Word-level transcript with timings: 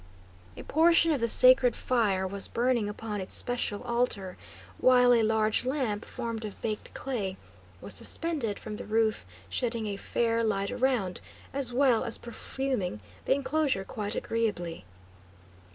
A 0.57 0.63
portion 0.63 1.11
of 1.11 1.19
the 1.19 1.27
sacred 1.27 1.75
fire 1.75 2.25
was 2.25 2.47
burning 2.47 2.89
upon 2.89 3.21
its 3.21 3.35
special 3.35 3.83
altar, 3.83 4.35
while 4.79 5.13
a 5.13 5.21
large 5.21 5.63
lamp, 5.63 6.05
formed 6.05 6.43
of 6.43 6.59
baked 6.59 6.91
clay, 6.95 7.37
was 7.81 7.93
suspended 7.93 8.57
from 8.57 8.77
the 8.77 8.85
roof, 8.85 9.23
shedding 9.47 9.85
a 9.85 9.97
fair 9.97 10.43
light 10.43 10.71
around, 10.71 11.21
as 11.53 11.71
well 11.71 12.03
as 12.03 12.17
perfuming 12.17 12.99
the 13.25 13.33
enclosure 13.35 13.83
quite 13.83 14.15
agreeably. 14.15 14.85